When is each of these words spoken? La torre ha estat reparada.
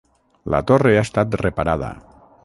La 0.53 0.61
torre 0.71 0.93
ha 0.95 1.03
estat 1.07 1.37
reparada. 1.43 1.91